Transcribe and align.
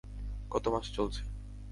কত 0.51 0.65
মাস 0.67 0.85
চলছে? 0.95 1.21